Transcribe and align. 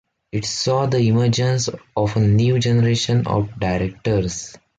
It 0.31 0.45
saw 0.45 0.87
the 0.87 0.97
emergence 0.97 1.69
of 1.95 2.15
a 2.17 2.19
new 2.21 2.57
generation 2.57 3.27
of 3.27 3.59
directors. 3.59 4.57